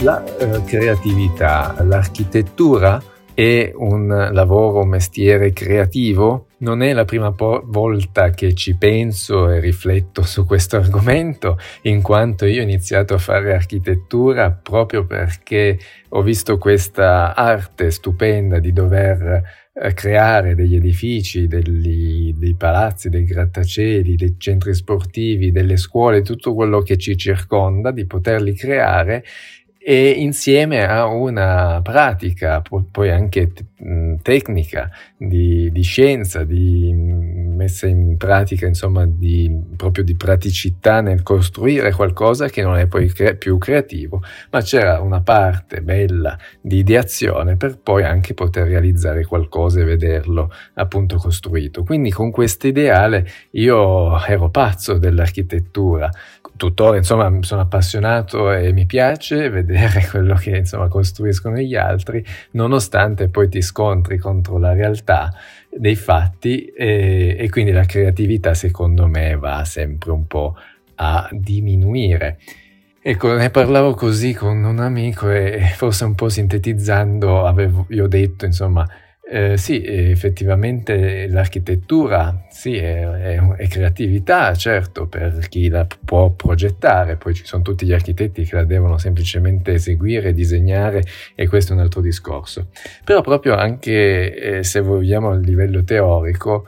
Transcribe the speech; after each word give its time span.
La 0.00 0.22
eh, 0.36 0.62
creatività, 0.64 1.74
l'architettura 1.82 3.02
è 3.32 3.72
un 3.74 4.28
lavoro, 4.30 4.82
un 4.82 4.88
mestiere 4.88 5.54
creativo? 5.54 6.48
Non 6.58 6.82
è 6.82 6.92
la 6.92 7.06
prima 7.06 7.32
po- 7.32 7.62
volta 7.64 8.28
che 8.30 8.54
ci 8.54 8.76
penso 8.76 9.48
e 9.48 9.58
rifletto 9.58 10.22
su 10.22 10.44
questo 10.44 10.76
argomento, 10.80 11.58
in 11.82 12.02
quanto 12.02 12.44
io 12.44 12.60
ho 12.60 12.64
iniziato 12.64 13.14
a 13.14 13.18
fare 13.18 13.54
architettura 13.54 14.50
proprio 14.50 15.06
perché 15.06 15.78
ho 16.10 16.20
visto 16.20 16.58
questa 16.58 17.34
arte 17.34 17.90
stupenda 17.90 18.58
di 18.58 18.74
dover 18.74 19.42
eh, 19.72 19.94
creare 19.94 20.54
degli 20.54 20.76
edifici, 20.76 21.46
degli, 21.46 22.34
dei 22.34 22.54
palazzi, 22.54 23.08
dei 23.08 23.24
grattacieli, 23.24 24.14
dei 24.14 24.34
centri 24.36 24.74
sportivi, 24.74 25.52
delle 25.52 25.78
scuole, 25.78 26.20
tutto 26.20 26.54
quello 26.54 26.82
che 26.82 26.98
ci 26.98 27.16
circonda, 27.16 27.90
di 27.92 28.04
poterli 28.04 28.54
creare 28.54 29.24
e 29.88 30.10
insieme 30.10 30.84
a 30.84 31.06
una 31.06 31.80
pratica, 31.80 32.60
poi 32.90 33.08
anche 33.08 33.52
tecnica, 34.20 34.90
di, 35.16 35.70
di, 35.70 35.82
scienza, 35.82 36.42
di 36.42 36.92
messa 37.56 37.86
in 37.86 38.16
pratica, 38.16 38.66
insomma, 38.66 39.04
di, 39.06 39.50
proprio 39.76 40.04
di 40.04 40.14
praticità 40.14 41.00
nel 41.00 41.22
costruire 41.22 41.92
qualcosa 41.92 42.48
che 42.48 42.62
non 42.62 42.76
è 42.76 42.86
poi 42.86 43.08
cre- 43.08 43.36
più 43.36 43.58
creativo, 43.58 44.22
ma 44.50 44.60
c'era 44.60 45.00
una 45.00 45.20
parte 45.22 45.82
bella 45.82 46.38
di 46.60 46.78
ideazione 46.78 47.56
per 47.56 47.78
poi 47.78 48.04
anche 48.04 48.34
poter 48.34 48.68
realizzare 48.68 49.24
qualcosa 49.24 49.80
e 49.80 49.84
vederlo 49.84 50.52
appunto 50.74 51.16
costruito. 51.16 51.82
Quindi 51.82 52.10
con 52.10 52.30
questo 52.30 52.66
ideale 52.66 53.26
io 53.52 54.24
ero 54.24 54.50
pazzo 54.50 54.98
dell'architettura, 54.98 56.10
tuttora 56.56 56.96
insomma 56.96 57.30
sono 57.42 57.60
appassionato 57.60 58.50
e 58.52 58.72
mi 58.72 58.86
piace 58.86 59.48
vedere 59.50 60.06
quello 60.10 60.34
che 60.34 60.56
insomma 60.56 60.88
costruiscono 60.88 61.58
gli 61.58 61.74
altri, 61.74 62.24
nonostante 62.52 63.28
poi 63.28 63.48
ti 63.48 63.60
scontri 63.60 64.18
contro 64.18 64.58
la 64.58 64.72
realtà 64.72 65.32
dei 65.76 65.96
fatti 65.96 66.66
e, 66.66 67.36
e 67.38 67.50
quindi 67.50 67.72
la 67.72 67.84
creatività 67.84 68.54
secondo 68.54 69.06
me 69.06 69.36
va 69.36 69.64
sempre 69.64 70.10
un 70.10 70.26
po' 70.26 70.56
a 70.96 71.28
diminuire. 71.32 72.38
Ecco, 73.00 73.34
ne 73.34 73.50
parlavo 73.50 73.94
così 73.94 74.34
con 74.34 74.64
un 74.64 74.80
amico 74.80 75.30
e 75.30 75.60
forse 75.76 76.04
un 76.04 76.14
po' 76.14 76.28
sintetizzando 76.28 77.46
avevo 77.46 77.86
io 77.90 78.08
detto 78.08 78.44
insomma 78.46 78.84
eh, 79.28 79.56
sì, 79.56 79.82
effettivamente 79.84 81.26
l'architettura 81.26 82.46
sì, 82.48 82.76
è, 82.76 83.04
è, 83.04 83.40
è, 83.56 83.68
creatività, 83.68 84.54
certo, 84.54 85.08
per 85.08 85.48
chi 85.48 85.68
la 85.68 85.84
può 86.04 86.30
progettare, 86.30 87.16
poi 87.16 87.34
ci 87.34 87.44
sono 87.44 87.62
tutti 87.62 87.86
gli 87.86 87.92
architetti 87.92 88.44
che 88.44 88.54
la 88.54 88.64
devono 88.64 88.98
semplicemente 88.98 89.72
eseguire, 89.72 90.32
disegnare 90.32 91.02
e 91.34 91.48
questo 91.48 91.72
è 91.72 91.74
un 91.74 91.82
altro 91.82 92.00
discorso. 92.00 92.68
Però 93.02 93.20
proprio 93.20 93.56
anche 93.56 94.58
eh, 94.58 94.62
se 94.62 94.80
vogliamo 94.80 95.30
a 95.30 95.36
livello 95.36 95.82
teorico, 95.82 96.66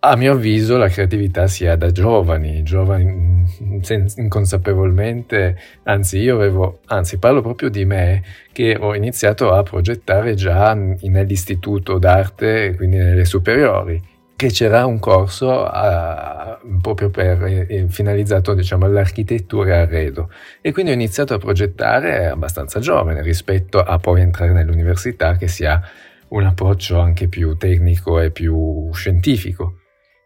a 0.00 0.16
mio 0.16 0.32
avviso 0.32 0.76
la 0.76 0.88
creatività 0.88 1.48
si 1.48 1.66
ha 1.66 1.74
da 1.76 1.90
giovani, 1.90 2.62
giovani 2.62 3.04
mm, 3.04 4.06
inconsapevolmente, 4.16 5.58
anzi 5.84 6.18
io 6.18 6.36
avevo, 6.36 6.80
anzi 6.86 7.18
parlo 7.18 7.42
proprio 7.42 7.68
di 7.68 7.84
me, 7.84 8.22
che 8.52 8.76
ho 8.78 8.94
iniziato 8.94 9.52
a 9.52 9.62
progettare 9.64 10.34
già 10.34 10.72
nell'istituto 10.74 11.98
d'arte, 11.98 12.74
quindi 12.76 12.96
nelle 12.96 13.24
superiori, 13.24 14.00
che 14.36 14.50
c'era 14.50 14.86
un 14.86 15.00
corso 15.00 15.64
a, 15.64 16.60
proprio 16.80 17.10
per, 17.10 17.44
eh, 17.44 17.86
finalizzato 17.88 18.54
diciamo, 18.54 18.84
all'architettura 18.84 19.70
e 19.70 19.78
arredo 19.78 20.30
e 20.60 20.70
quindi 20.72 20.92
ho 20.92 20.94
iniziato 20.94 21.34
a 21.34 21.38
progettare 21.38 22.26
abbastanza 22.28 22.78
giovane 22.78 23.20
rispetto 23.22 23.80
a 23.80 23.98
poi 23.98 24.20
entrare 24.20 24.52
nell'università 24.52 25.36
che 25.36 25.48
si 25.48 25.64
ha 25.64 25.82
un 26.28 26.44
approccio 26.44 27.00
anche 27.00 27.26
più 27.26 27.56
tecnico 27.56 28.20
e 28.20 28.30
più 28.30 28.90
scientifico. 28.92 29.77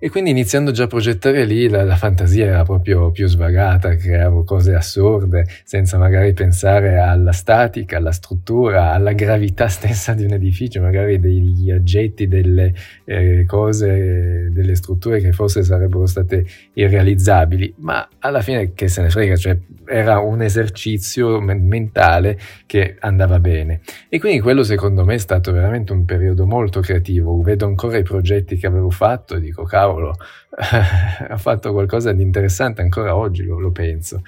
E 0.05 0.11
quindi 0.11 0.31
iniziando 0.31 0.73
già 0.73 0.83
a 0.83 0.87
progettare 0.89 1.45
lì 1.45 1.69
la, 1.69 1.85
la, 1.85 1.95
fantasia 1.95 2.47
era 2.47 2.65
proprio 2.65 3.13
più 3.13 3.29
svagata, 3.29 3.95
creavo 3.95 4.43
cose 4.43 4.75
assurde, 4.75 5.47
senza 5.63 5.97
magari 5.97 6.33
pensare 6.33 6.99
alla 6.99 7.31
statica, 7.31 7.99
alla 7.99 8.11
struttura, 8.11 8.91
alla 8.91 9.13
gravità 9.13 9.69
stessa 9.69 10.13
di 10.13 10.25
un 10.25 10.33
edificio, 10.33 10.81
magari 10.81 11.21
degli 11.21 11.71
oggetti, 11.71 12.27
delle 12.27 12.75
eh, 13.05 13.45
cose, 13.47 14.49
delle 14.51 14.75
strutture 14.75 15.21
che 15.21 15.31
forse 15.31 15.63
sarebbero 15.63 16.07
state 16.07 16.47
irrealizzabili, 16.73 17.75
ma 17.77 18.09
alla 18.19 18.41
fine 18.41 18.73
che 18.75 18.89
se 18.89 19.03
ne 19.03 19.09
frega, 19.09 19.37
cioè 19.37 19.57
era 19.87 20.19
un 20.19 20.43
esercizio 20.43 21.41
mentale 21.41 22.39
che 22.67 22.97
andava 22.99 23.39
bene. 23.39 23.83
E 24.09 24.19
quindi 24.19 24.41
quello 24.41 24.63
secondo 24.63 25.05
me 25.05 25.15
è 25.15 25.19
stato 25.19 25.53
veramente 25.53 25.93
un 25.93 26.05
periodo 26.05 26.47
molto 26.47 26.81
creativo, 26.81 27.41
vedo 27.41 27.67
ancora 27.67 27.99
i 27.99 28.03
progetti 28.03 28.57
che 28.57 28.67
avevo 28.67 28.91
fatto 28.91 29.37
e 29.37 29.41
dico 29.41 29.63
cavolo, 29.65 29.92
cavolo, 29.93 30.15
ha 31.29 31.37
fatto 31.37 31.73
qualcosa 31.73 32.13
di 32.13 32.23
interessante 32.23 32.81
ancora 32.81 33.15
oggi, 33.15 33.45
lo, 33.45 33.59
lo 33.59 33.71
penso. 33.71 34.23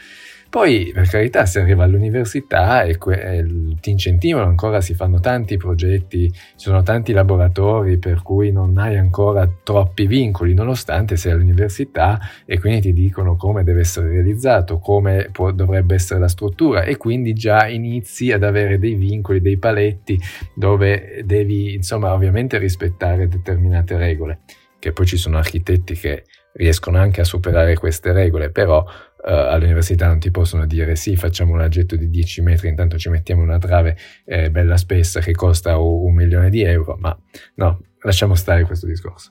Poi, 0.54 0.92
per 0.94 1.08
carità, 1.08 1.46
si 1.46 1.58
arriva 1.58 1.82
all'università 1.82 2.84
e, 2.84 2.96
que- 2.96 3.44
ti 3.80 3.90
incentivano 3.90 4.46
ancora, 4.46 4.80
si 4.80 4.94
fanno 4.94 5.18
tanti 5.18 5.56
progetti, 5.56 6.30
ci 6.30 6.38
sono 6.54 6.84
tanti 6.84 7.12
laboratori 7.12 7.98
per 7.98 8.22
cui 8.22 8.52
non 8.52 8.78
hai 8.78 8.96
ancora 8.96 9.50
troppi 9.64 10.06
vincoli, 10.06 10.54
nonostante 10.54 11.16
sei 11.16 11.32
all'università 11.32 12.20
e 12.44 12.60
quindi 12.60 12.82
ti 12.82 12.92
dicono 12.92 13.34
come 13.34 13.64
deve 13.64 13.80
essere 13.80 14.10
realizzato, 14.10 14.78
come 14.78 15.28
può, 15.32 15.50
dovrebbe 15.50 15.96
essere 15.96 16.20
la 16.20 16.28
struttura 16.28 16.84
e 16.84 16.98
quindi 16.98 17.32
già 17.32 17.66
inizi 17.66 18.30
ad 18.30 18.44
avere 18.44 18.78
dei 18.78 18.94
vincoli, 18.94 19.40
dei 19.40 19.58
paletti 19.58 20.16
dove 20.54 21.22
devi, 21.24 21.74
insomma, 21.74 22.12
ovviamente 22.12 22.58
rispettare 22.58 23.26
determinate 23.26 23.96
regole 23.96 24.38
che 24.84 24.92
poi 24.92 25.06
ci 25.06 25.16
sono 25.16 25.38
architetti 25.38 25.94
che 25.94 26.24
riescono 26.52 26.98
anche 26.98 27.22
a 27.22 27.24
superare 27.24 27.74
queste 27.74 28.12
regole, 28.12 28.50
però 28.50 28.80
uh, 28.80 29.30
all'università 29.30 30.08
non 30.08 30.18
ti 30.18 30.30
possono 30.30 30.66
dire 30.66 30.94
sì, 30.94 31.16
facciamo 31.16 31.54
un 31.54 31.62
aggetto 31.62 31.96
di 31.96 32.10
10 32.10 32.42
metri, 32.42 32.68
intanto 32.68 32.98
ci 32.98 33.08
mettiamo 33.08 33.40
una 33.40 33.56
trave 33.56 33.96
eh, 34.26 34.50
bella 34.50 34.76
spessa 34.76 35.20
che 35.20 35.32
costa 35.32 35.78
un 35.78 36.12
milione 36.12 36.50
di 36.50 36.62
euro, 36.64 36.96
ma 36.98 37.18
no, 37.54 37.80
lasciamo 38.02 38.34
stare 38.34 38.64
questo 38.64 38.86
discorso. 38.86 39.30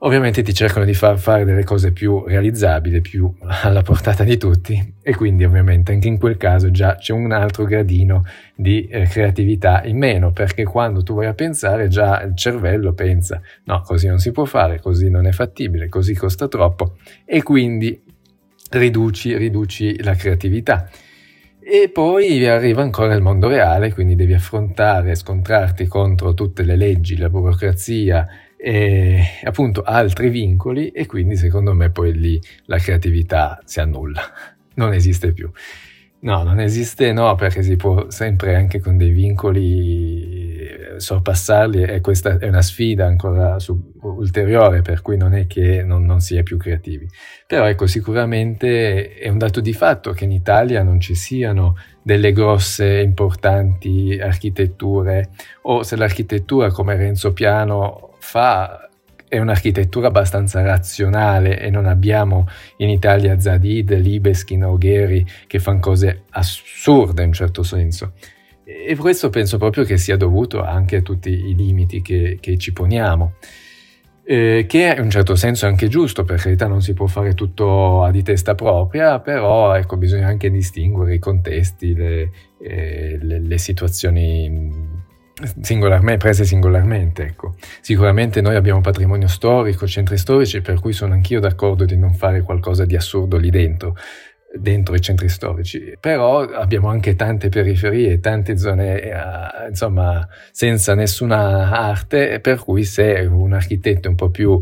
Ovviamente 0.00 0.42
ti 0.42 0.54
cercano 0.54 0.84
di 0.84 0.94
far 0.94 1.18
fare 1.18 1.44
delle 1.44 1.64
cose 1.64 1.90
più 1.90 2.24
realizzabili, 2.24 3.00
più 3.00 3.34
alla 3.40 3.82
portata 3.82 4.22
di 4.22 4.36
tutti 4.36 4.94
e 5.02 5.16
quindi 5.16 5.44
ovviamente 5.44 5.90
anche 5.90 6.06
in 6.06 6.18
quel 6.18 6.36
caso 6.36 6.70
già 6.70 6.94
c'è 6.94 7.12
un 7.12 7.32
altro 7.32 7.64
gradino 7.64 8.24
di 8.54 8.86
eh, 8.86 9.08
creatività 9.08 9.82
in 9.84 9.98
meno 9.98 10.30
perché 10.30 10.62
quando 10.62 11.02
tu 11.02 11.14
vai 11.14 11.26
a 11.26 11.34
pensare 11.34 11.88
già 11.88 12.22
il 12.22 12.36
cervello 12.36 12.92
pensa 12.92 13.40
no, 13.64 13.80
così 13.80 14.06
non 14.06 14.20
si 14.20 14.30
può 14.30 14.44
fare, 14.44 14.78
così 14.80 15.10
non 15.10 15.26
è 15.26 15.32
fattibile, 15.32 15.88
così 15.88 16.14
costa 16.14 16.46
troppo 16.46 16.98
e 17.24 17.42
quindi 17.42 18.00
riduci, 18.70 19.36
riduci 19.36 20.00
la 20.04 20.14
creatività. 20.14 20.88
E 21.60 21.90
poi 21.92 22.46
arriva 22.46 22.82
ancora 22.82 23.14
il 23.14 23.20
mondo 23.20 23.48
reale, 23.48 23.92
quindi 23.92 24.14
devi 24.14 24.32
affrontare, 24.32 25.16
scontrarti 25.16 25.86
contro 25.86 26.32
tutte 26.32 26.62
le 26.62 26.76
leggi, 26.76 27.16
la 27.18 27.28
burocrazia, 27.28 28.26
e 28.60 29.22
appunto 29.44 29.82
altri 29.82 30.30
vincoli 30.30 30.88
e 30.88 31.06
quindi 31.06 31.36
secondo 31.36 31.72
me 31.74 31.90
poi 31.90 32.12
lì 32.12 32.40
la 32.64 32.78
creatività 32.78 33.60
si 33.64 33.78
annulla, 33.78 34.22
non 34.74 34.92
esiste 34.92 35.32
più. 35.32 35.50
No, 36.20 36.42
non 36.42 36.58
esiste 36.58 37.12
no, 37.12 37.36
perché 37.36 37.62
si 37.62 37.76
può 37.76 38.10
sempre 38.10 38.56
anche 38.56 38.80
con 38.80 38.96
dei 38.96 39.12
vincoli 39.12 40.56
eh, 40.56 40.94
sorpassarli 40.98 41.82
e 41.84 42.00
questa 42.00 42.38
è 42.38 42.48
una 42.48 42.60
sfida 42.60 43.06
ancora 43.06 43.60
su, 43.60 43.92
ulteriore 44.00 44.82
per 44.82 45.00
cui 45.00 45.16
non 45.16 45.32
è 45.34 45.46
che 45.46 45.84
non, 45.84 46.04
non 46.04 46.18
si 46.18 46.36
è 46.36 46.42
più 46.42 46.56
creativi. 46.56 47.08
Però 47.46 47.66
ecco, 47.66 47.86
sicuramente 47.86 49.14
è 49.14 49.28
un 49.28 49.38
dato 49.38 49.60
di 49.60 49.72
fatto 49.72 50.10
che 50.10 50.24
in 50.24 50.32
Italia 50.32 50.82
non 50.82 50.98
ci 50.98 51.14
siano 51.14 51.76
delle 52.02 52.32
grosse 52.32 52.98
importanti 52.98 54.18
architetture 54.20 55.30
o 55.62 55.84
se 55.84 55.94
l'architettura 55.94 56.72
come 56.72 56.96
Renzo 56.96 57.32
Piano 57.32 58.07
fa 58.18 58.88
è 59.28 59.38
un'architettura 59.38 60.08
abbastanza 60.08 60.62
razionale 60.62 61.60
e 61.60 61.70
non 61.70 61.86
abbiamo 61.86 62.48
in 62.78 62.88
Italia 62.88 63.38
Zadid, 63.38 63.94
Libeskin 63.94 64.64
o 64.64 64.78
Gheri 64.78 65.24
che 65.46 65.58
fanno 65.58 65.80
cose 65.80 66.22
assurde 66.30 67.22
in 67.22 67.28
un 67.28 67.34
certo 67.34 67.62
senso. 67.62 68.12
E 68.64 68.96
questo 68.96 69.30
penso 69.30 69.58
proprio 69.58 69.84
che 69.84 69.96
sia 69.96 70.16
dovuto 70.16 70.62
anche 70.62 70.96
a 70.96 71.02
tutti 71.02 71.30
i 71.30 71.54
limiti 71.54 72.02
che, 72.02 72.38
che 72.40 72.58
ci 72.58 72.72
poniamo. 72.72 73.34
Eh, 74.24 74.66
che 74.68 74.94
in 74.94 75.04
un 75.04 75.08
certo 75.08 75.36
senso 75.36 75.64
è 75.64 75.70
anche 75.70 75.88
giusto, 75.88 76.22
per 76.22 76.38
carità 76.38 76.66
non 76.66 76.82
si 76.82 76.92
può 76.92 77.06
fare 77.06 77.32
tutto 77.32 78.04
a 78.04 78.10
di 78.10 78.22
testa 78.22 78.54
propria, 78.54 79.20
però 79.20 79.74
ecco, 79.74 79.96
bisogna 79.96 80.26
anche 80.26 80.50
distinguere 80.50 81.14
i 81.14 81.18
contesti, 81.18 81.94
le, 81.94 82.30
eh, 82.60 83.18
le, 83.22 83.40
le 83.40 83.58
situazioni 83.58 84.87
singolarmente, 85.60 86.18
prese 86.18 86.44
singolarmente. 86.44 87.24
Ecco. 87.24 87.54
Sicuramente 87.80 88.40
noi 88.40 88.56
abbiamo 88.56 88.80
patrimonio 88.80 89.28
storico, 89.28 89.86
centri 89.86 90.18
storici, 90.18 90.60
per 90.60 90.80
cui 90.80 90.92
sono 90.92 91.14
anch'io 91.14 91.40
d'accordo 91.40 91.84
di 91.84 91.96
non 91.96 92.14
fare 92.14 92.42
qualcosa 92.42 92.84
di 92.84 92.96
assurdo 92.96 93.36
lì 93.36 93.50
dentro. 93.50 93.96
Dentro 94.54 94.94
i 94.94 95.00
centri 95.00 95.28
storici, 95.28 95.96
però 96.00 96.40
abbiamo 96.40 96.88
anche 96.88 97.14
tante 97.14 97.48
periferie, 97.48 98.18
tante 98.20 98.56
zone 98.56 99.00
eh, 99.00 99.68
insomma 99.68 100.26
senza 100.50 100.94
nessuna 100.94 101.70
arte, 101.70 102.40
per 102.40 102.58
cui 102.58 102.84
se 102.84 103.28
un 103.30 103.52
architetto 103.52 104.08
un 104.08 104.14
po' 104.14 104.30
più 104.30 104.60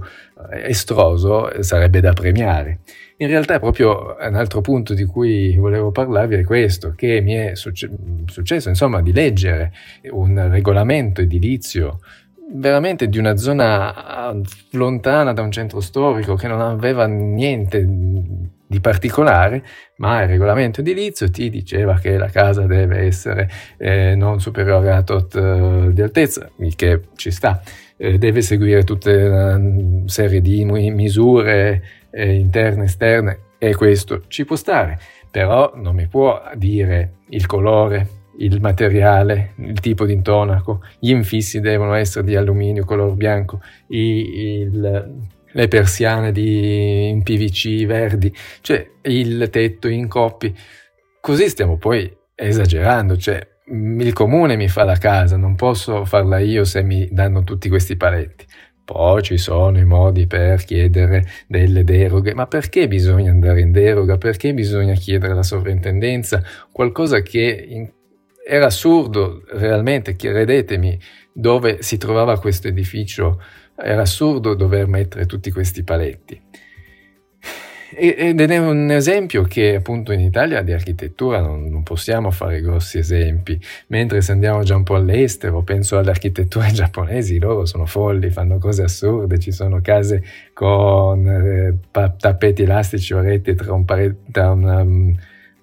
eh, 0.52 0.68
estroso 0.70 1.62
sarebbe 1.62 2.00
da 2.00 2.12
premiare. 2.12 2.80
In 3.18 3.28
realtà 3.28 3.58
proprio 3.58 4.16
un 4.20 4.34
altro 4.34 4.60
punto 4.60 4.92
di 4.92 5.04
cui 5.04 5.56
volevo 5.56 5.90
parlarvi 5.90 6.34
è 6.34 6.44
questo, 6.44 6.92
che 6.94 7.20
mi 7.22 7.32
è 7.32 7.54
succe- 7.54 7.88
successo 8.26 8.68
insomma 8.68 9.00
di 9.00 9.12
leggere 9.12 9.72
un 10.10 10.50
regolamento 10.50 11.22
edilizio 11.22 12.00
veramente 12.48 13.08
di 13.08 13.18
una 13.18 13.36
zona 13.36 14.32
lontana 14.72 15.32
da 15.32 15.42
un 15.42 15.50
centro 15.50 15.80
storico 15.80 16.34
che 16.34 16.46
non 16.46 16.60
aveva 16.60 17.06
niente 17.06 17.84
di 18.66 18.80
particolare, 18.80 19.62
ma 19.96 20.22
il 20.22 20.28
regolamento 20.28 20.80
edilizio 20.80 21.30
ti 21.30 21.48
diceva 21.50 21.98
che 21.98 22.16
la 22.16 22.28
casa 22.28 22.66
deve 22.66 22.98
essere 22.98 23.48
eh, 23.78 24.14
non 24.14 24.40
superiore 24.40 24.90
a 24.92 25.02
tot 25.02 25.34
uh, 25.34 25.92
di 25.92 26.02
altezza, 26.02 26.50
il 26.58 26.74
che 26.74 27.02
ci 27.14 27.30
sta, 27.30 27.62
eh, 27.96 28.18
deve 28.18 28.42
seguire 28.42 28.82
tutta 28.84 29.10
una 29.10 29.60
serie 30.06 30.40
di 30.40 30.64
misure 30.64 31.82
eh, 32.10 32.34
interne 32.34 32.82
e 32.82 32.86
esterne 32.86 33.38
e 33.58 33.74
questo 33.74 34.22
ci 34.28 34.44
può 34.44 34.56
stare, 34.56 34.98
però 35.30 35.72
non 35.76 35.94
mi 35.94 36.06
può 36.08 36.42
dire 36.54 37.12
il 37.28 37.46
colore, 37.46 38.08
il 38.38 38.60
materiale, 38.60 39.52
il 39.56 39.80
tipo 39.80 40.04
di 40.04 40.12
intonaco, 40.12 40.82
gli 40.98 41.10
infissi 41.10 41.60
devono 41.60 41.94
essere 41.94 42.26
di 42.26 42.36
alluminio 42.36 42.84
color 42.84 43.14
bianco, 43.14 43.60
i, 43.88 44.60
il, 44.60 45.28
le 45.52 45.68
persiane 45.68 46.32
di, 46.32 47.08
in 47.08 47.22
PVC 47.22 47.86
verdi, 47.86 48.32
cioè 48.60 48.86
il 49.02 49.48
tetto 49.50 49.88
in 49.88 50.08
coppi. 50.08 50.54
Così 51.20 51.48
stiamo 51.48 51.76
poi 51.76 52.14
esagerando, 52.34 53.16
cioè 53.16 53.54
il 53.68 54.12
comune 54.12 54.56
mi 54.56 54.68
fa 54.68 54.84
la 54.84 54.96
casa, 54.96 55.36
non 55.36 55.56
posso 55.56 56.04
farla 56.04 56.38
io 56.38 56.64
se 56.64 56.82
mi 56.82 57.08
danno 57.10 57.42
tutti 57.42 57.68
questi 57.68 57.96
paletti. 57.96 58.46
Poi 58.84 59.20
ci 59.22 59.36
sono 59.36 59.78
i 59.78 59.84
modi 59.84 60.28
per 60.28 60.62
chiedere 60.62 61.24
delle 61.48 61.82
deroghe, 61.82 62.34
ma 62.34 62.46
perché 62.46 62.86
bisogna 62.86 63.32
andare 63.32 63.60
in 63.60 63.72
deroga? 63.72 64.16
Perché 64.16 64.54
bisogna 64.54 64.94
chiedere 64.94 65.34
la 65.34 65.42
sovrintendenza? 65.42 66.40
Qualcosa 66.70 67.20
che 67.20 67.66
in... 67.68 67.90
era 68.46 68.66
assurdo 68.66 69.42
realmente, 69.50 70.14
credetemi, 70.14 70.96
dove 71.32 71.82
si 71.82 71.98
trovava 71.98 72.38
questo 72.38 72.68
edificio 72.68 73.42
era 73.76 74.02
assurdo 74.02 74.54
dover 74.54 74.86
mettere 74.86 75.26
tutti 75.26 75.50
questi 75.50 75.82
paletti. 75.82 76.40
Ed 77.98 78.40
è 78.40 78.58
un 78.58 78.90
esempio 78.90 79.44
che 79.44 79.76
appunto 79.76 80.12
in 80.12 80.20
Italia 80.20 80.60
di 80.60 80.72
architettura 80.72 81.40
non, 81.40 81.68
non, 81.68 81.82
possiamo 81.82 82.30
fare 82.30 82.60
grossi 82.60 82.98
esempi, 82.98 83.58
mentre 83.86 84.20
se 84.20 84.32
andiamo 84.32 84.62
già 84.64 84.76
un 84.76 84.82
po' 84.82 84.96
all'estero, 84.96 85.62
penso 85.62 85.96
alle 85.96 86.10
architetture 86.10 86.70
giapponesi, 86.72 87.38
loro 87.38 87.64
sono 87.64 87.86
folli, 87.86 88.28
fanno 88.30 88.58
cose 88.58 88.82
assurde, 88.82 89.38
ci 89.38 89.52
sono 89.52 89.80
case 89.80 90.22
con 90.52 91.26
eh, 91.26 91.78
tappeti 92.18 92.62
elastici 92.64 93.14
o 93.14 93.20
reti 93.20 93.54
tra 93.54 93.72
un, 93.72 93.84
pare- 93.84 94.16
tra 94.30 94.50
una, 94.50 94.82
um, 94.82 95.16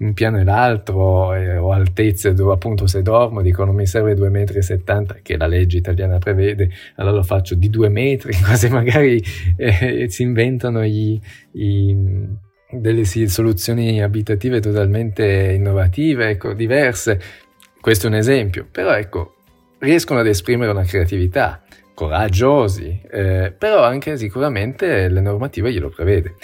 un 0.03 0.13
piano 0.13 0.39
e 0.39 0.43
l'altro 0.43 1.33
eh, 1.33 1.57
o 1.57 1.71
altezze 1.71 2.33
dove 2.33 2.53
appunto 2.53 2.87
se 2.87 3.01
dormo 3.01 3.41
dicono 3.41 3.71
mi 3.71 3.85
serve 3.85 4.13
2,70 4.13 4.29
metri 4.29 5.21
che 5.21 5.37
la 5.37 5.47
legge 5.47 5.77
italiana 5.77 6.17
prevede 6.17 6.69
allora 6.95 7.17
lo 7.17 7.23
faccio 7.23 7.55
di 7.55 7.69
2 7.69 7.89
metri 7.89 8.33
quasi 8.43 8.69
magari 8.69 9.23
eh, 9.57 10.07
si 10.09 10.23
inventano 10.23 10.83
i, 10.83 11.19
i, 11.53 11.95
delle 12.79 13.05
soluzioni 13.05 14.01
abitative 14.01 14.59
totalmente 14.59 15.53
innovative 15.55 16.29
ecco, 16.29 16.53
diverse. 16.53 17.19
Questo 17.79 18.07
è 18.07 18.09
un 18.09 18.15
esempio. 18.15 18.67
Però 18.69 18.93
ecco 18.93 19.35
riescono 19.79 20.21
ad 20.21 20.27
esprimere 20.27 20.71
una 20.71 20.85
creatività 20.85 21.61
coraggiosi 21.93 23.01
eh, 23.11 23.53
però 23.55 23.83
anche 23.83 24.17
sicuramente 24.17 25.09
le 25.09 25.21
normative 25.21 25.71
glielo 25.71 25.89
prevede 25.89 26.35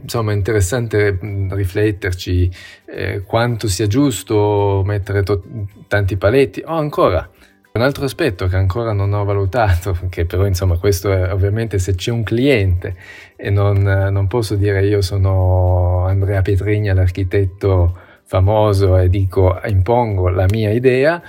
Insomma, 0.00 0.32
è 0.32 0.34
interessante 0.34 1.18
rifletterci 1.50 2.50
eh, 2.86 3.22
quanto 3.22 3.66
sia 3.68 3.86
giusto 3.86 4.82
mettere 4.84 5.22
to- 5.22 5.42
tanti 5.88 6.16
paletti. 6.16 6.62
O 6.64 6.74
ancora, 6.74 7.28
un 7.72 7.82
altro 7.82 8.04
aspetto 8.04 8.46
che 8.46 8.56
ancora 8.56 8.92
non 8.92 9.12
ho 9.12 9.24
valutato, 9.24 9.96
che 10.08 10.24
però 10.24 10.46
insomma 10.46 10.78
questo 10.78 11.12
è 11.12 11.32
ovviamente 11.32 11.78
se 11.78 11.94
c'è 11.94 12.12
un 12.12 12.22
cliente 12.22 12.96
e 13.36 13.50
non, 13.50 13.82
non 13.82 14.26
posso 14.26 14.54
dire 14.54 14.86
io 14.86 15.00
sono 15.02 16.06
Andrea 16.06 16.42
Pietrigna, 16.42 16.94
l'architetto 16.94 17.96
famoso 18.24 18.98
e 18.98 19.08
dico 19.08 19.58
impongo 19.64 20.28
la 20.28 20.46
mia 20.50 20.70
idea, 20.70 21.22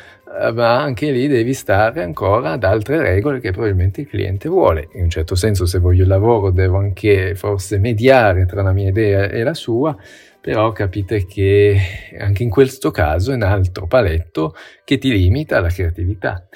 ma 0.53 0.81
anche 0.81 1.11
lì 1.11 1.27
devi 1.27 1.53
stare 1.53 2.03
ancora 2.03 2.51
ad 2.51 2.63
altre 2.63 3.01
regole 3.01 3.39
che 3.39 3.51
probabilmente 3.51 4.01
il 4.01 4.07
cliente 4.07 4.47
vuole. 4.47 4.89
In 4.93 5.03
un 5.03 5.09
certo 5.09 5.35
senso, 5.35 5.65
se 5.65 5.79
voglio 5.79 6.03
il 6.03 6.07
lavoro, 6.07 6.51
devo 6.51 6.77
anche 6.77 7.35
forse 7.35 7.79
mediare 7.79 8.45
tra 8.45 8.61
la 8.61 8.71
mia 8.71 8.89
idea 8.89 9.27
e 9.27 9.43
la 9.43 9.53
sua, 9.53 9.95
però 10.39 10.71
capite 10.71 11.25
che 11.25 11.77
anche 12.17 12.43
in 12.43 12.49
questo 12.49 12.91
caso 12.91 13.31
è 13.31 13.35
un 13.35 13.41
altro 13.43 13.87
paletto 13.87 14.53
che 14.83 14.97
ti 14.97 15.09
limita 15.11 15.59
la 15.59 15.69
creatività. 15.69 16.47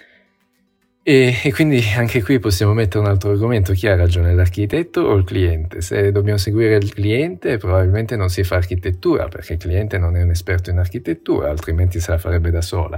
E, 1.05 1.37
e, 1.43 1.51
quindi 1.51 1.83
anche 1.97 2.23
qui 2.23 2.39
possiamo 2.39 2.71
mettere 2.71 3.03
un 3.03 3.09
altro 3.09 3.31
argomento, 3.31 3.73
chi 3.73 3.87
ha 3.87 3.95
ragione, 3.97 4.33
l'architetto 4.33 5.01
o 5.01 5.15
il 5.15 5.25
cliente? 5.25 5.81
Se 5.81 6.13
dobbiamo 6.13 6.37
seguire 6.37 6.77
il 6.77 6.93
cliente 6.93 7.57
probabilmente 7.57 8.15
non 8.15 8.29
si 8.29 8.45
fa 8.45 8.55
architettura 8.55 9.27
perché 9.27 9.53
il 9.53 9.59
cliente 9.59 9.97
non 9.97 10.15
è 10.15 10.21
un 10.21 10.29
esperto 10.29 10.69
in 10.69 10.77
architettura, 10.77 11.49
altrimenti 11.49 11.99
se 11.99 12.11
la 12.11 12.17
farebbe 12.17 12.51
da 12.51 12.61
sola. 12.61 12.97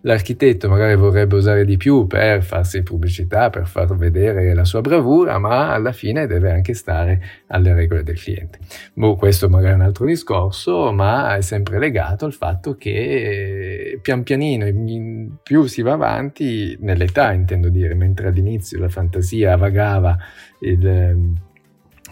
L'architetto 0.00 0.70
magari 0.70 0.96
vorrebbe 0.96 1.36
usare 1.36 1.66
di 1.66 1.76
più 1.76 2.06
per 2.06 2.42
farsi 2.42 2.82
pubblicità, 2.82 3.50
per 3.50 3.66
far 3.66 3.94
vedere 3.96 4.54
la 4.54 4.64
sua 4.64 4.80
bravura, 4.80 5.36
ma 5.36 5.74
alla 5.74 5.92
fine 5.92 6.26
deve 6.26 6.52
anche 6.52 6.72
stare 6.72 7.20
alle 7.48 7.74
regole 7.74 8.02
del 8.02 8.18
cliente. 8.18 8.60
Boh, 8.94 9.14
questo 9.16 9.50
magari 9.50 9.74
è 9.74 9.76
un 9.76 9.82
altro 9.82 10.06
discorso, 10.06 10.90
ma 10.90 11.36
è 11.36 11.42
sempre 11.42 11.78
legato 11.78 12.24
al 12.24 12.32
fatto 12.32 12.76
che 12.76 13.98
pian 14.00 14.22
pianino 14.22 15.40
più 15.42 15.66
si 15.66 15.82
va 15.82 15.92
avanti 15.92 16.78
nell'età, 16.80 17.40
intendo 17.42 17.68
dire, 17.68 17.94
mentre 17.94 18.28
all'inizio 18.28 18.78
la 18.78 18.88
fantasia 18.88 19.56
vagava 19.56 20.16
il 20.60 20.86
ehm, 20.86 21.34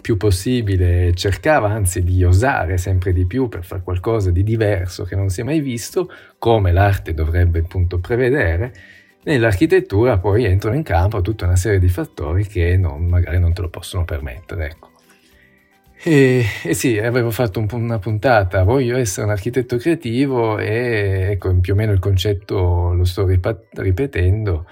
più 0.00 0.16
possibile, 0.16 1.14
cercava 1.14 1.70
anzi 1.70 2.02
di 2.02 2.24
osare 2.24 2.78
sempre 2.78 3.12
di 3.12 3.26
più 3.26 3.48
per 3.48 3.64
fare 3.64 3.82
qualcosa 3.82 4.30
di 4.30 4.42
diverso 4.42 5.04
che 5.04 5.14
non 5.14 5.28
si 5.28 5.40
è 5.40 5.44
mai 5.44 5.60
visto, 5.60 6.10
come 6.38 6.72
l'arte 6.72 7.14
dovrebbe 7.14 7.60
appunto 7.60 7.98
prevedere, 7.98 8.72
nell'architettura 9.24 10.18
poi 10.18 10.44
entrano 10.44 10.76
in 10.76 10.82
campo 10.82 11.20
tutta 11.20 11.44
una 11.44 11.56
serie 11.56 11.78
di 11.78 11.88
fattori 11.88 12.46
che 12.46 12.76
non, 12.76 13.04
magari 13.06 13.38
non 13.38 13.52
te 13.52 13.62
lo 13.62 13.68
possono 13.68 14.04
permettere. 14.04 14.66
Ecco. 14.66 14.88
E, 16.02 16.44
e, 16.64 16.72
sì, 16.72 16.98
avevo 16.98 17.30
fatto 17.30 17.58
un, 17.60 17.66
una 17.70 17.98
puntata, 17.98 18.62
voglio 18.62 18.96
essere 18.96 19.26
un 19.26 19.32
architetto 19.32 19.76
creativo 19.76 20.58
e 20.58 21.28
ecco, 21.32 21.54
più 21.60 21.74
o 21.74 21.76
meno 21.76 21.92
il 21.92 21.98
concetto 21.98 22.94
lo 22.94 23.04
sto 23.04 23.26
ripetendo 23.26 24.66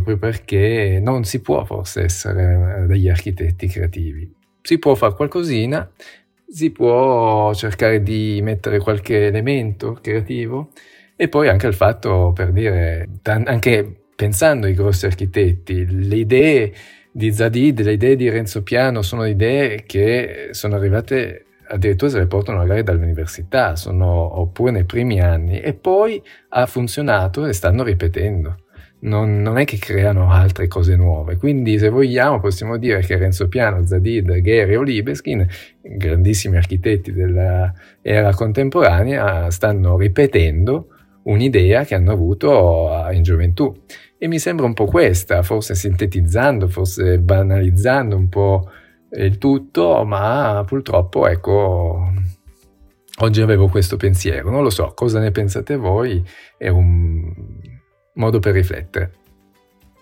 proprio 0.00 0.16
perché 0.16 1.00
non 1.02 1.24
si 1.24 1.40
può 1.40 1.64
forse 1.64 2.04
essere 2.04 2.82
eh, 2.84 2.86
degli 2.86 3.08
architetti 3.08 3.66
creativi. 3.66 4.32
Si 4.62 4.78
può 4.78 4.94
fare 4.94 5.14
qualcosina, 5.14 5.90
si 6.48 6.70
può 6.70 7.52
cercare 7.52 8.02
di 8.02 8.40
mettere 8.42 8.78
qualche 8.78 9.26
elemento 9.26 9.98
creativo 10.00 10.70
e 11.16 11.28
poi 11.28 11.48
anche 11.48 11.66
il 11.66 11.74
fatto 11.74 12.32
per 12.34 12.52
dire, 12.52 13.08
anche 13.24 14.04
pensando 14.16 14.66
ai 14.66 14.74
grossi 14.74 15.06
architetti, 15.06 16.06
le 16.08 16.16
idee 16.16 16.72
di 17.10 17.32
Zadid, 17.32 17.80
le 17.80 17.92
idee 17.92 18.16
di 18.16 18.30
Renzo 18.30 18.62
Piano 18.62 19.02
sono 19.02 19.26
idee 19.26 19.82
che 19.84 20.48
sono 20.52 20.76
arrivate 20.76 21.46
addirittura 21.68 22.10
se 22.10 22.18
le 22.18 22.26
portano 22.26 22.58
magari 22.58 22.82
dall'università, 22.82 23.76
sono, 23.76 24.40
oppure 24.40 24.70
nei 24.70 24.84
primi 24.84 25.20
anni, 25.20 25.60
e 25.60 25.72
poi 25.74 26.22
ha 26.50 26.66
funzionato 26.66 27.46
e 27.46 27.52
stanno 27.52 27.82
ripetendo 27.82 28.56
non, 29.02 29.40
non, 29.40 29.58
è 29.58 29.64
che 29.64 29.78
creano 29.78 30.30
altre 30.30 30.68
cose 30.68 30.96
nuove. 30.96 31.36
Quindi, 31.36 31.78
se 31.78 31.88
vogliamo, 31.88 32.40
possiamo 32.40 32.76
dire 32.76 33.00
che 33.00 33.16
Renzo 33.16 33.48
Piano, 33.48 33.84
Zadid, 33.84 34.40
Gehry 34.40 34.74
o 34.74 34.82
Libeskin, 34.82 35.46
grandissimi 35.80 36.56
architetti 36.56 37.12
dell'era 37.12 38.34
contemporanea, 38.34 39.50
stanno 39.50 39.96
ripetendo 39.96 40.88
un'idea 41.24 41.84
che 41.84 41.94
hanno 41.94 42.12
avuto 42.12 42.90
in 43.12 43.22
gioventù. 43.22 43.74
E 44.18 44.28
mi 44.28 44.38
sembra 44.38 44.66
un 44.66 44.74
po' 44.74 44.86
questa, 44.86 45.42
forse 45.42 45.74
sintetizzando, 45.74 46.68
forse 46.68 47.18
banalizzando 47.18 48.14
un 48.14 48.28
po' 48.28 48.70
il 49.10 49.36
tutto, 49.38 50.04
ma 50.04 50.62
purtroppo, 50.64 51.26
ecco, 51.26 52.12
oggi 53.18 53.40
avevo 53.40 53.66
questo 53.66 53.96
pensiero. 53.96 54.48
Non 54.50 54.62
lo 54.62 54.70
so, 54.70 54.92
cosa 54.94 55.18
ne 55.18 55.32
pensate 55.32 55.74
voi? 55.74 56.24
È 56.56 56.68
un 56.68 57.51
modo 58.14 58.38
per 58.38 58.54
riflettere. 58.54 59.12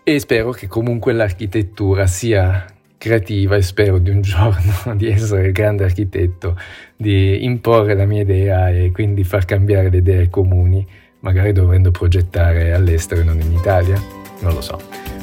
E 0.02 0.18
spero 0.18 0.50
che 0.50 0.66
comunque 0.66 1.12
l'architettura 1.12 2.06
sia 2.06 2.64
creativa 2.98 3.56
e 3.56 3.62
spero 3.62 3.98
di 3.98 4.10
un 4.10 4.20
giorno 4.22 4.94
di 4.94 5.08
essere 5.08 5.46
il 5.46 5.52
grande 5.52 5.84
architetto, 5.84 6.58
di 6.96 7.44
imporre 7.44 7.94
la 7.94 8.04
mia 8.04 8.22
idea 8.22 8.70
e 8.70 8.90
quindi 8.92 9.24
far 9.24 9.44
cambiare 9.44 9.90
le 9.90 9.98
idee 9.98 10.28
comuni, 10.28 10.86
magari 11.20 11.52
dovendo 11.52 11.90
progettare 11.90 12.72
all'estero 12.72 13.20
e 13.20 13.24
non 13.24 13.40
in 13.40 13.52
Italia. 13.52 14.00
Non 14.40 14.54
lo 14.54 14.60
so. 14.60 14.80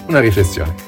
Una 0.08 0.20
riflessione. 0.20 0.87